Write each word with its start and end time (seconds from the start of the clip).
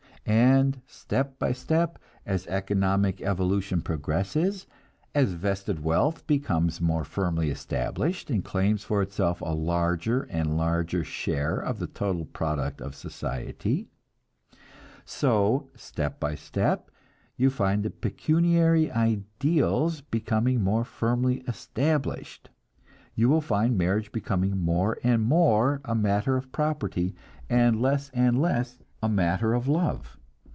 And 0.23 0.81
step 0.85 1.39
by 1.39 1.51
step, 1.51 1.97
as 2.27 2.45
economic 2.45 3.21
evolution 3.23 3.81
progresses, 3.81 4.67
as 5.15 5.33
vested 5.33 5.83
wealth 5.83 6.25
becomes 6.27 6.79
more 6.79 7.03
firmly 7.03 7.49
established 7.49 8.29
and 8.29 8.45
claims 8.45 8.83
for 8.83 9.01
itself 9.01 9.41
a 9.41 9.49
larger 9.53 10.21
and 10.29 10.55
larger 10.55 11.03
share 11.03 11.57
of 11.57 11.79
the 11.79 11.87
total 11.87 12.25
product 12.25 12.81
of 12.81 12.93
society 12.95 13.87
so 15.03 15.69
step 15.75 16.19
by 16.19 16.35
step 16.35 16.91
you 17.35 17.49
find 17.49 17.81
the 17.83 17.89
pecuniary 17.89 18.91
ideals 18.91 20.01
becoming 20.01 20.61
more 20.63 20.85
firmly 20.85 21.43
established, 21.47 22.49
you 23.15 23.41
find 23.41 23.75
marriage 23.77 24.11
becoming 24.11 24.55
more 24.57 24.97
and 25.03 25.23
more 25.23 25.81
a 25.83 25.95
matter 25.95 26.37
of 26.37 26.51
property, 26.51 27.15
and 27.49 27.81
less 27.81 28.11
and 28.11 28.39
less 28.39 28.77
a 29.03 29.09
matter 29.09 29.53
of 29.55 29.67
love. 29.67 30.15